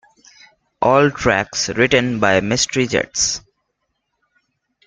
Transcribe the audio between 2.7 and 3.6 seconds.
Jets.